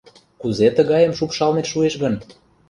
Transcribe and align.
Кузе 0.41 0.67
тыгайым 0.75 1.13
шупшалмет 1.17 1.65
шуэш 1.71 1.93
гын? 2.03 2.15